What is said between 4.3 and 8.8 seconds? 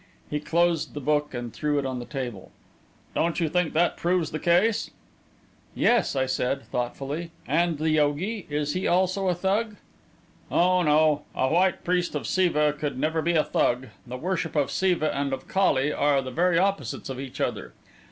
the case?" "Yes," I said, thoughtfully. "And the yogi is